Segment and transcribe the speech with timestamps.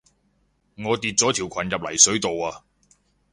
[0.83, 2.65] 我跌咗條裙入泥水度啊